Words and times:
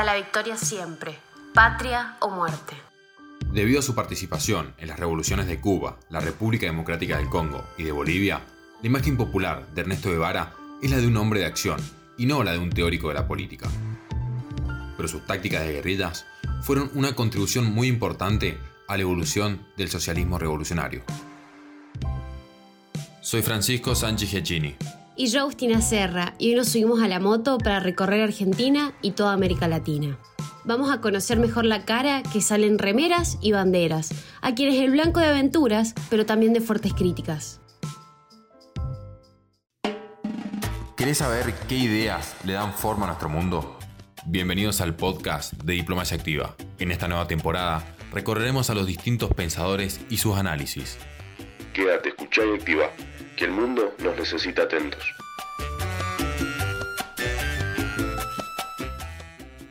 hasta 0.00 0.14
la 0.14 0.18
victoria 0.18 0.56
siempre, 0.56 1.14
patria 1.52 2.16
o 2.20 2.30
muerte. 2.30 2.74
Debido 3.52 3.80
a 3.80 3.82
su 3.82 3.94
participación 3.94 4.72
en 4.78 4.88
las 4.88 4.98
revoluciones 4.98 5.46
de 5.46 5.60
Cuba, 5.60 5.98
la 6.08 6.20
República 6.20 6.64
Democrática 6.64 7.18
del 7.18 7.28
Congo 7.28 7.66
y 7.76 7.82
de 7.82 7.92
Bolivia, 7.92 8.40
la 8.80 8.86
imagen 8.86 9.18
popular 9.18 9.66
de 9.74 9.82
Ernesto 9.82 10.08
Guevara 10.08 10.54
es 10.80 10.90
la 10.90 10.96
de 10.96 11.06
un 11.06 11.18
hombre 11.18 11.40
de 11.40 11.46
acción 11.46 11.78
y 12.16 12.24
no 12.24 12.42
la 12.42 12.52
de 12.52 12.58
un 12.60 12.70
teórico 12.70 13.08
de 13.08 13.14
la 13.14 13.28
política. 13.28 13.68
Pero 14.96 15.06
sus 15.06 15.26
tácticas 15.26 15.66
de 15.66 15.74
guerrillas 15.74 16.24
fueron 16.62 16.90
una 16.94 17.14
contribución 17.14 17.70
muy 17.70 17.88
importante 17.88 18.58
a 18.88 18.96
la 18.96 19.02
evolución 19.02 19.66
del 19.76 19.90
socialismo 19.90 20.38
revolucionario. 20.38 21.02
Soy 23.20 23.42
Francisco 23.42 23.94
Sánchez 23.94 24.30
Giacchini. 24.30 24.76
Y 25.20 25.26
yo, 25.26 25.40
Agustina 25.40 25.82
Serra, 25.82 26.32
y 26.38 26.48
hoy 26.48 26.54
nos 26.54 26.70
subimos 26.70 27.02
a 27.02 27.06
la 27.06 27.20
moto 27.20 27.58
para 27.58 27.78
recorrer 27.78 28.22
Argentina 28.22 28.94
y 29.02 29.10
toda 29.10 29.34
América 29.34 29.68
Latina. 29.68 30.18
Vamos 30.64 30.90
a 30.90 31.02
conocer 31.02 31.38
mejor 31.38 31.66
la 31.66 31.84
cara 31.84 32.22
que 32.22 32.40
salen 32.40 32.78
remeras 32.78 33.36
y 33.42 33.52
banderas, 33.52 34.14
a 34.40 34.54
quienes 34.54 34.80
el 34.80 34.92
blanco 34.92 35.20
de 35.20 35.26
aventuras, 35.26 35.94
pero 36.08 36.24
también 36.24 36.54
de 36.54 36.62
fuertes 36.62 36.94
críticas. 36.94 37.60
¿Querés 40.96 41.18
saber 41.18 41.52
qué 41.68 41.74
ideas 41.74 42.34
le 42.46 42.54
dan 42.54 42.72
forma 42.72 43.04
a 43.04 43.08
nuestro 43.08 43.28
mundo? 43.28 43.78
Bienvenidos 44.24 44.80
al 44.80 44.96
podcast 44.96 45.52
de 45.52 45.74
Diplomacia 45.74 46.16
Activa. 46.16 46.56
En 46.78 46.92
esta 46.92 47.08
nueva 47.08 47.28
temporada 47.28 47.94
recorreremos 48.10 48.70
a 48.70 48.74
los 48.74 48.86
distintos 48.86 49.34
pensadores 49.34 50.00
y 50.08 50.16
sus 50.16 50.38
análisis. 50.38 50.96
Quédate, 51.74 52.08
escucha 52.08 52.40
y 52.42 52.54
activa, 52.58 52.90
que 53.40 53.46
el 53.46 53.52
mundo 53.52 53.94
nos 54.04 54.18
necesita 54.18 54.64
atentos. 54.64 55.02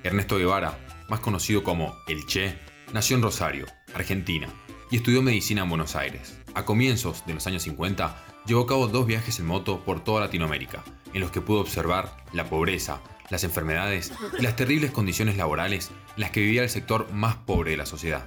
Ernesto 0.01 0.37
Guevara, 0.39 0.75
más 1.07 1.19
conocido 1.19 1.63
como 1.63 1.95
El 2.07 2.25
Che, 2.25 2.57
nació 2.93 3.15
en 3.15 3.21
Rosario, 3.21 3.67
Argentina, 3.93 4.47
y 4.89 4.95
estudió 4.95 5.21
medicina 5.21 5.61
en 5.61 5.69
Buenos 5.69 5.95
Aires. 5.95 6.35
A 6.55 6.65
comienzos 6.65 7.23
de 7.27 7.35
los 7.35 7.45
años 7.45 7.61
50, 7.61 8.17
llevó 8.47 8.63
a 8.63 8.67
cabo 8.67 8.87
dos 8.87 9.05
viajes 9.05 9.37
en 9.37 9.45
moto 9.45 9.85
por 9.85 10.03
toda 10.03 10.21
Latinoamérica, 10.21 10.83
en 11.13 11.21
los 11.21 11.29
que 11.29 11.41
pudo 11.41 11.59
observar 11.59 12.17
la 12.33 12.49
pobreza, 12.49 13.01
las 13.29 13.43
enfermedades 13.43 14.11
y 14.39 14.41
las 14.41 14.55
terribles 14.55 14.89
condiciones 14.89 15.37
laborales 15.37 15.91
en 16.15 16.21
las 16.21 16.31
que 16.31 16.39
vivía 16.39 16.63
el 16.63 16.69
sector 16.69 17.13
más 17.13 17.35
pobre 17.35 17.71
de 17.71 17.77
la 17.77 17.85
sociedad. 17.85 18.25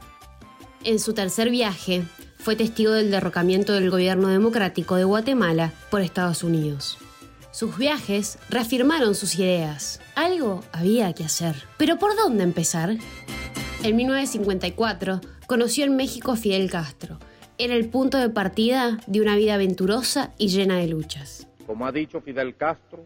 En 0.84 1.00
su 1.00 1.14
tercer 1.14 1.50
viaje, 1.50 2.04
fue 2.42 2.56
testigo 2.56 2.90
del 2.90 3.12
derrocamiento 3.12 3.72
del 3.72 3.88
gobierno 3.88 4.26
democrático 4.26 4.96
de 4.96 5.04
Guatemala 5.04 5.72
por 5.92 6.00
Estados 6.00 6.42
Unidos. 6.42 6.98
Sus 7.52 7.78
viajes 7.78 8.36
reafirmaron 8.50 9.14
sus 9.14 9.38
ideas. 9.38 10.00
Algo 10.16 10.64
había 10.72 11.12
que 11.12 11.22
hacer. 11.22 11.54
¿Pero 11.78 11.98
por 11.98 12.16
dónde 12.16 12.42
empezar? 12.42 12.96
En 13.84 13.94
1954 13.94 15.20
conoció 15.46 15.84
en 15.84 15.94
México 15.94 16.32
a 16.32 16.36
Fidel 16.36 16.68
Castro. 16.68 17.20
Era 17.58 17.74
el 17.74 17.88
punto 17.88 18.18
de 18.18 18.28
partida 18.28 18.98
de 19.06 19.20
una 19.20 19.36
vida 19.36 19.54
aventurosa 19.54 20.32
y 20.36 20.48
llena 20.48 20.78
de 20.78 20.88
luchas. 20.88 21.46
Como 21.64 21.86
ha 21.86 21.92
dicho 21.92 22.22
Fidel 22.22 22.56
Castro, 22.56 23.04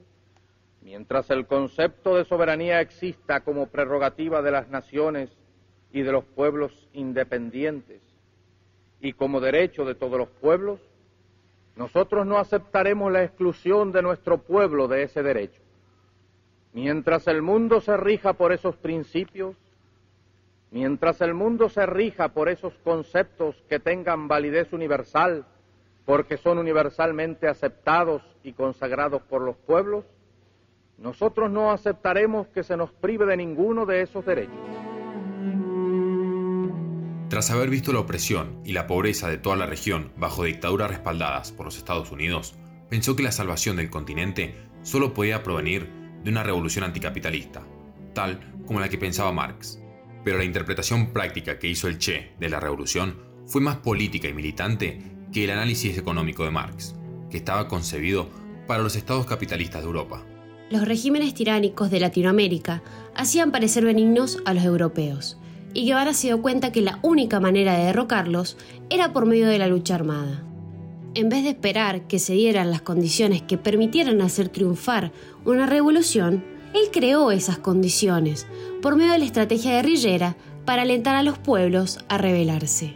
mientras 0.81 1.29
el 1.29 1.47
concepto 1.47 2.17
de 2.17 2.25
soberanía 2.25 2.81
exista 2.81 3.41
como 3.41 3.67
prerrogativa 3.67 4.41
de 4.41 4.53
las 4.53 4.71
naciones 4.71 5.29
y 5.93 6.01
de 6.01 6.13
los 6.13 6.25
pueblos 6.25 6.73
independientes 6.95 8.01
y 9.01 9.13
como 9.13 9.41
derecho 9.41 9.85
de 9.85 9.95
todos 9.95 10.19
los 10.19 10.29
pueblos, 10.29 10.81
nosotros 11.77 12.27
no 12.27 12.39
aceptaremos 12.39 13.13
la 13.13 13.23
exclusión 13.23 13.93
de 13.93 14.03
nuestro 14.03 14.39
pueblo 14.39 14.89
de 14.89 15.03
ese 15.03 15.23
derecho. 15.23 15.61
Mientras 16.73 17.27
el 17.29 17.43
mundo 17.43 17.81
se 17.81 17.97
rija 17.97 18.33
por 18.35 18.53
esos 18.53 18.77
principios, 18.77 19.57
mientras 20.71 21.21
el 21.21 21.35
mundo 21.35 21.69
se 21.69 21.85
rija 21.87 22.29
por 22.31 22.49
esos 22.49 22.75
conceptos 22.85 23.57
que 23.69 23.79
tengan 23.79 24.29
validez 24.29 24.73
universal, 24.73 25.45
porque 26.07 26.37
son 26.37 26.59
universalmente 26.59 27.49
aceptados 27.49 28.23
y 28.43 28.53
consagrados 28.53 29.23
por 29.23 29.43
los 29.43 29.57
pueblos, 29.57 30.05
nosotros 30.99 31.51
no 31.51 31.71
aceptaremos 31.71 32.47
que 32.49 32.63
se 32.63 32.77
nos 32.77 32.91
prive 32.93 33.27
de 33.27 33.37
ninguno 33.37 33.85
de 33.85 34.03
esos 34.03 34.25
derechos. 34.25 34.55
Tras 37.29 37.51
haber 37.51 37.71
visto 37.71 37.93
la 37.93 37.99
opresión 37.99 38.61
y 38.65 38.73
la 38.73 38.87
pobreza 38.87 39.29
de 39.29 39.39
toda 39.39 39.57
la 39.57 39.67
región 39.67 40.13
bajo 40.17 40.45
dictaduras 40.45 40.91
respaldadas 40.91 41.51
por 41.51 41.67
los 41.67 41.77
Estados 41.77 42.13
Unidos, 42.13 42.55
pensó 42.89 43.17
que 43.17 43.25
la 43.25 43.33
salvación 43.33 43.77
del 43.77 43.91
continente 43.91 44.55
solo 44.83 45.13
podía 45.13 45.43
provenir 45.43 45.91
de 46.23 46.31
una 46.31 46.45
revolución 46.45 46.85
anticapitalista, 46.85 47.67
tal 48.15 48.39
como 48.65 48.79
la 48.79 48.89
que 48.89 48.99
pensaba 48.99 49.33
Marx. 49.33 49.81
Pero 50.25 50.39
la 50.39 50.45
interpretación 50.45 51.13
práctica 51.13 51.59
que 51.59 51.69
hizo 51.69 51.89
el 51.89 51.99
Che 51.99 52.33
de 52.39 52.49
la 52.49 52.61
revolución 52.61 53.17
fue 53.45 53.61
más 53.61 53.79
política 53.79 54.29
y 54.29 54.35
militante 54.35 55.03
que 55.33 55.45
el 55.45 55.51
análisis 55.51 55.99
económico 55.99 56.45
de 56.45 56.53
Marx, 56.53 56.95
que 57.29 57.39
estaba 57.39 57.67
concebido 57.67 58.31
para 58.69 58.85
los 58.85 58.95
estados 58.95 59.27
capitalistas 59.27 59.83
de 59.83 59.87
Europa. 59.89 60.25
Los 60.71 60.87
regímenes 60.87 61.35
tiránicos 61.35 61.91
de 61.91 62.01
Latinoamérica 62.01 62.83
hacían 63.17 63.51
parecer 63.51 63.85
benignos 63.85 64.43
a 64.45 64.55
los 64.55 64.65
europeos, 64.65 65.39
y 65.77 65.85
Guevara 65.85 66.15
se 66.15 66.29
dio 66.29 66.41
cuenta 66.41 66.73
que 66.73 66.81
la 66.81 66.99
única 67.03 67.39
manera 67.39 67.77
de 67.77 67.85
derrocarlos 67.85 68.57
era 68.89 69.13
por 69.13 69.27
medio 69.27 69.47
de 69.47 69.59
la 69.59 69.67
lucha 69.67 69.95
armada. 69.95 70.43
En 71.15 71.29
vez 71.29 71.45
de 71.45 71.51
esperar 71.51 72.07
que 72.07 72.19
se 72.19 72.33
dieran 72.33 72.71
las 72.71 72.81
condiciones 72.81 73.43
que 73.43 73.59
permitieran 73.59 74.23
hacer 74.23 74.49
triunfar 74.49 75.13
una 75.45 75.67
revolución, 75.67 76.43
él 76.73 76.89
creó 76.91 77.31
esas 77.31 77.59
condiciones 77.59 78.47
por 78.81 78.97
medio 78.97 79.13
de 79.13 79.19
la 79.19 79.27
estrategia 79.27 79.73
guerrillera 79.73 80.35
para 80.65 80.81
alentar 80.81 81.15
a 81.15 81.23
los 81.23 81.37
pueblos 81.37 81.99
a 82.09 82.17
rebelarse. 82.17 82.95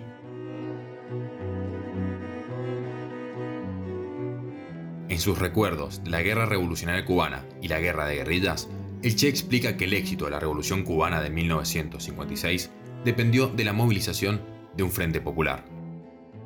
En 5.11 5.19
sus 5.21 5.39
recuerdos 5.39 6.01
la 6.07 6.23
Guerra 6.23 6.47
Revolucionaria 6.47 7.05
Cubana 7.05 7.45
y 7.61 7.69
la 7.69 7.79
Guerra 7.79 8.07
de 8.07 8.17
Guerrillas, 8.17 8.71
el 9.03 9.17
Che 9.17 9.29
explica 9.29 9.77
que 9.77 9.87
el 9.87 9.95
éxito 9.95 10.27
de 10.27 10.33
la 10.33 10.41
Revolución 10.41 10.83
Cubana 10.83 11.23
de 11.23 11.31
1956 11.31 12.71
dependió 13.05 13.49
de 13.49 13.65
la 13.65 13.73
movilización 13.73 14.43
de 14.77 14.83
un 14.83 14.91
frente 14.91 15.21
popular. 15.21 15.65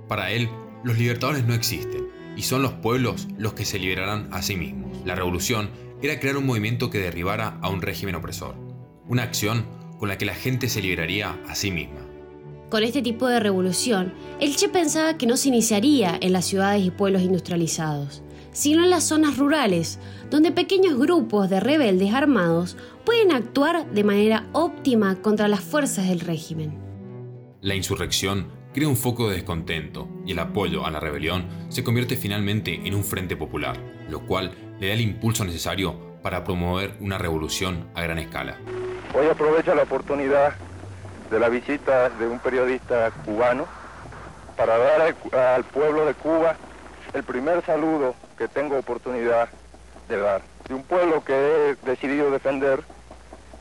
Para 0.09 0.31
él, 0.31 0.49
los 0.85 0.99
libertadores 0.99 1.45
no 1.45 1.55
existen, 1.55 2.09
y 2.37 2.43
son 2.43 2.63
los 2.63 2.73
pueblos 2.73 3.29
los 3.39 3.55
que 3.55 3.65
se 3.65 3.79
liberarán 3.79 4.29
a 4.33 4.43
sí 4.43 4.57
mismos. 4.57 4.91
La 5.05 5.15
revolución 5.15 5.71
era 6.03 6.21
crear 6.21 6.37
un 6.37 6.47
movimiento 6.47 6.91
que 6.91 6.99
derribara 6.99 7.59
a 7.61 7.69
un 7.69 7.83
régimen 7.83 8.15
opresor, 8.15 8.55
una 9.09 9.23
acción 9.23 9.67
con 9.99 10.09
la 10.09 10.19
que 10.19 10.27
la 10.27 10.35
gente 10.35 10.69
se 10.69 10.83
liberaría 10.83 11.41
a 11.49 11.55
sí 11.55 11.71
misma. 11.71 12.01
Con 12.71 12.83
este 12.83 13.03
tipo 13.03 13.27
de 13.29 13.41
revolución, 13.41 14.15
el 14.41 14.55
Che 14.57 14.69
pensaba 14.69 15.17
que 15.17 15.27
no 15.27 15.37
se 15.37 15.49
iniciaría 15.49 16.19
en 16.21 16.33
las 16.33 16.45
ciudades 16.45 16.85
y 16.85 16.91
pueblos 16.91 17.23
industrializados, 17.23 18.23
sino 18.55 18.85
en 18.85 18.91
las 18.91 19.05
zonas 19.05 19.37
rurales, 19.37 19.99
donde 20.31 20.53
pequeños 20.53 20.97
grupos 20.99 21.51
de 21.51 21.61
rebeldes 21.61 22.15
armados 22.15 22.79
pueden 23.05 23.33
actuar 23.33 23.91
de 23.91 24.05
manera 24.05 24.47
óptima 24.53 25.17
contra 25.17 25.49
las 25.49 25.61
fuerzas 25.61 26.09
del 26.09 26.21
régimen. 26.21 26.79
La 27.61 27.75
insurrección 27.75 28.47
crea 28.73 28.89
un 28.89 28.97
foco 28.97 29.29
de 29.29 29.35
descontento 29.35 30.09
y 30.25 30.33
el 30.33 30.39
apoyo 30.39 30.87
a 30.87 30.91
la 30.91 31.01
rebelión 31.01 31.47
se 31.69 31.85
convierte 31.85 32.17
finalmente 32.17 32.81
en 32.85 32.95
un 32.95 33.05
frente 33.05 33.37
popular, 33.37 33.77
lo 34.09 34.25
cual 34.27 34.53
le 34.79 34.89
da 34.89 34.95
el 34.95 35.01
impulso 35.01 35.45
necesario 35.45 36.15
para 36.23 36.45
promover 36.45 36.97
una 37.01 37.19
revolución 37.19 37.89
a 37.95 38.03
gran 38.03 38.19
escala. 38.19 38.57
Hoy 39.15 39.27
aprovecho 39.27 39.75
la 39.75 39.83
oportunidad 39.83 40.55
de 41.31 41.41
la 41.41 41.49
visita 41.49 42.09
de 42.11 42.29
un 42.29 42.39
periodista 42.39 43.11
cubano 43.25 43.67
para 44.57 44.79
dar 44.79 45.01
al, 45.01 45.39
al 45.39 45.65
pueblo 45.65 46.07
de 46.07 46.15
Cuba 46.15 46.57
el 47.15 47.23
primer 47.23 47.65
saludo 47.65 48.15
que 48.37 48.49
tengo 48.49 48.77
oportunidad 48.77 49.49
de 50.09 50.19
dar. 50.19 50.43
De 50.69 50.75
un 50.75 50.83
pueblo 50.83 51.25
que 51.25 51.33
he 51.33 51.77
decidido 51.89 52.31
defender, 52.31 52.83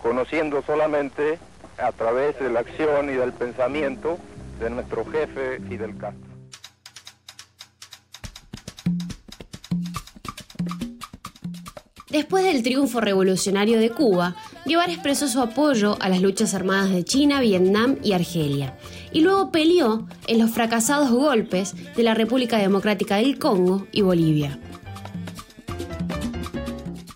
conociendo 0.01 0.61
solamente 0.63 1.37
a 1.77 1.91
través 1.91 2.37
de 2.39 2.49
la 2.49 2.61
acción 2.61 3.09
y 3.09 3.13
del 3.13 3.31
pensamiento 3.31 4.17
de 4.59 4.69
nuestro 4.69 5.05
jefe 5.05 5.59
Fidel 5.67 5.95
Castro. 5.97 6.33
Después 12.09 12.43
del 12.43 12.61
triunfo 12.61 13.01
revolucionario 13.01 13.79
de 13.79 13.89
Cuba, 13.89 14.35
Guevara 14.65 14.93
expresó 14.93 15.27
su 15.27 15.41
apoyo 15.41 15.97
a 15.99 16.07
las 16.07 16.21
luchas 16.21 16.53
armadas 16.53 16.91
de 16.91 17.03
China, 17.03 17.41
Vietnam 17.41 17.97
y 18.01 18.13
Argelia, 18.13 18.77
y 19.11 19.19
luego 19.19 19.51
peleó 19.51 20.07
en 20.27 20.39
los 20.39 20.51
fracasados 20.51 21.11
golpes 21.11 21.75
de 21.95 22.03
la 22.03 22.13
República 22.13 22.57
Democrática 22.57 23.17
del 23.17 23.37
Congo 23.37 23.87
y 23.91 24.01
Bolivia. 24.01 24.59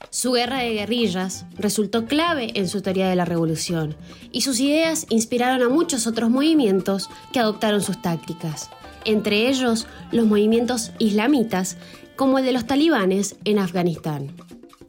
Su 0.09 0.33
guerra 0.33 0.57
de 0.59 0.73
guerrillas 0.73 1.45
resultó 1.57 2.05
clave 2.05 2.51
en 2.55 2.67
su 2.67 2.81
teoría 2.81 3.07
de 3.07 3.15
la 3.15 3.23
revolución, 3.23 3.95
y 4.31 4.41
sus 4.41 4.59
ideas 4.59 5.05
inspiraron 5.09 5.61
a 5.61 5.69
muchos 5.69 6.05
otros 6.05 6.29
movimientos 6.29 7.09
que 7.31 7.39
adoptaron 7.39 7.81
sus 7.81 8.01
tácticas, 8.01 8.69
entre 9.05 9.47
ellos 9.47 9.87
los 10.11 10.25
movimientos 10.25 10.91
islamitas 10.99 11.77
como 12.17 12.39
el 12.39 12.45
de 12.45 12.51
los 12.51 12.65
talibanes 12.65 13.37
en 13.45 13.59
Afganistán. 13.59 14.35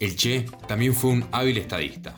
El 0.01 0.17
Che 0.17 0.47
también 0.67 0.95
fue 0.95 1.11
un 1.11 1.25
hábil 1.31 1.59
estadista. 1.59 2.17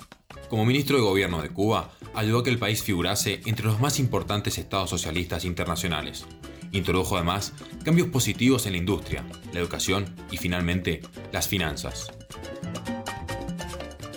Como 0.51 0.67
ministro 0.67 0.97
de 0.97 1.05
gobierno 1.05 1.41
de 1.41 1.49
Cuba, 1.51 1.93
ayudó 2.13 2.41
a 2.41 2.45
que 2.45 2.51
el 2.51 2.59
país 2.59 2.83
figurase 2.83 3.41
entre 3.47 3.67
los 3.67 3.81
más 3.81 4.01
importantes 4.01 4.59
estados 4.59 4.91
socialistas 4.91 5.45
internacionales. 5.45 6.27
Introdujo 6.73 7.17
además 7.17 7.53
cambios 7.85 8.09
positivos 8.09 8.67
en 8.67 8.73
la 8.73 8.79
industria, 8.79 9.25
la 9.53 9.61
educación 9.61 10.13
y 10.31 10.39
finalmente 10.39 11.03
las 11.33 11.47
finanzas. 11.47 12.11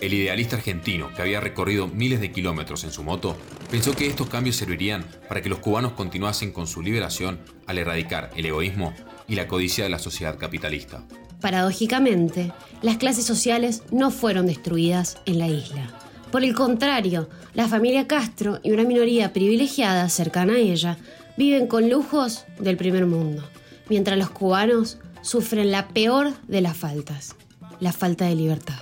El 0.01 0.13
idealista 0.13 0.55
argentino, 0.57 1.13
que 1.15 1.21
había 1.21 1.39
recorrido 1.39 1.87
miles 1.87 2.19
de 2.19 2.31
kilómetros 2.31 2.83
en 2.83 2.91
su 2.91 3.03
moto, 3.03 3.37
pensó 3.69 3.95
que 3.95 4.07
estos 4.07 4.27
cambios 4.27 4.55
servirían 4.55 5.05
para 5.29 5.41
que 5.41 5.49
los 5.49 5.59
cubanos 5.59 5.93
continuasen 5.93 6.51
con 6.51 6.65
su 6.65 6.81
liberación 6.81 7.39
al 7.67 7.77
erradicar 7.77 8.31
el 8.35 8.47
egoísmo 8.47 8.93
y 9.27 9.35
la 9.35 9.47
codicia 9.47 9.83
de 9.83 9.91
la 9.91 9.99
sociedad 9.99 10.37
capitalista. 10.37 11.03
Paradójicamente, 11.39 12.51
las 12.81 12.97
clases 12.97 13.25
sociales 13.25 13.83
no 13.91 14.11
fueron 14.11 14.47
destruidas 14.47 15.19
en 15.25 15.39
la 15.39 15.47
isla. 15.47 16.02
Por 16.33 16.43
el 16.43 16.55
contrario, 16.55 17.29
la 17.53 17.67
familia 17.67 18.07
Castro 18.07 18.59
y 18.63 18.71
una 18.71 18.85
minoría 18.85 19.33
privilegiada 19.33 20.09
cercana 20.09 20.53
a 20.53 20.57
ella 20.57 20.97
viven 21.37 21.67
con 21.67 21.91
lujos 21.91 22.45
del 22.57 22.75
primer 22.75 23.05
mundo, 23.05 23.47
mientras 23.87 24.17
los 24.17 24.31
cubanos 24.31 24.97
sufren 25.21 25.69
la 25.69 25.89
peor 25.89 26.33
de 26.47 26.61
las 26.61 26.75
faltas, 26.75 27.35
la 27.79 27.93
falta 27.93 28.25
de 28.25 28.33
libertad. 28.33 28.81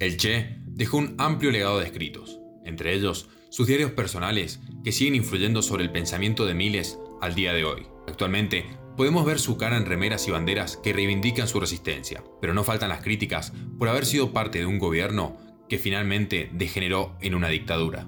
El 0.00 0.16
Che 0.16 0.58
dejó 0.66 0.96
un 0.96 1.14
amplio 1.18 1.52
legado 1.52 1.78
de 1.78 1.86
escritos, 1.86 2.40
entre 2.64 2.94
ellos 2.96 3.28
sus 3.48 3.68
diarios 3.68 3.92
personales 3.92 4.58
que 4.82 4.90
siguen 4.90 5.14
influyendo 5.14 5.62
sobre 5.62 5.84
el 5.84 5.92
pensamiento 5.92 6.46
de 6.46 6.54
miles 6.54 6.98
al 7.20 7.36
día 7.36 7.52
de 7.52 7.62
hoy. 7.62 7.86
Actualmente, 8.08 8.64
podemos 8.96 9.24
ver 9.24 9.38
su 9.38 9.56
cara 9.56 9.76
en 9.76 9.86
remeras 9.86 10.28
y 10.28 10.30
banderas 10.30 10.76
que 10.76 10.92
reivindican 10.92 11.48
su 11.48 11.60
resistencia, 11.60 12.22
pero 12.40 12.54
no 12.54 12.64
faltan 12.64 12.88
las 12.88 13.02
críticas 13.02 13.52
por 13.78 13.88
haber 13.88 14.06
sido 14.06 14.32
parte 14.32 14.58
de 14.58 14.66
un 14.66 14.78
gobierno 14.78 15.36
que 15.68 15.78
finalmente 15.78 16.50
degeneró 16.52 17.14
en 17.20 17.34
una 17.34 17.48
dictadura. 17.48 18.06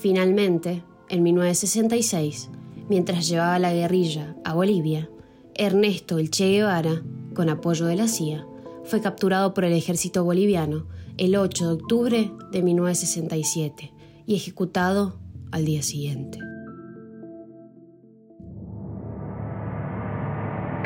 Finalmente, 0.00 0.82
en 1.08 1.22
1966, 1.22 2.50
mientras 2.88 3.28
llevaba 3.28 3.58
la 3.58 3.72
guerrilla 3.72 4.36
a 4.44 4.54
Bolivia, 4.54 5.10
Ernesto 5.54 6.18
El 6.18 6.30
Che 6.30 6.50
Guevara, 6.50 7.02
con 7.34 7.48
apoyo 7.48 7.86
de 7.86 7.96
la 7.96 8.06
CIA, 8.06 8.46
fue 8.84 9.00
capturado 9.00 9.54
por 9.54 9.64
el 9.64 9.72
ejército 9.72 10.24
boliviano 10.24 10.86
el 11.16 11.36
8 11.36 11.66
de 11.66 11.72
octubre 11.72 12.30
de 12.52 12.62
1967 12.62 13.92
y 14.26 14.36
ejecutado 14.36 15.18
al 15.50 15.64
día 15.64 15.82
siguiente. 15.82 16.38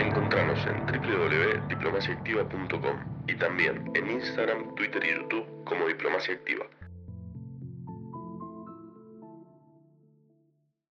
Encontranos 0.03 0.59
en 0.67 0.85
www.diplomaciaactiva.com 0.85 2.97
y 3.29 3.37
también 3.37 3.89
en 3.95 4.11
Instagram, 4.11 4.75
Twitter 4.75 5.05
y 5.05 5.15
YouTube 5.15 5.47
como 5.65 5.87
Diplomacia 5.87 6.35
Activa. 6.35 6.67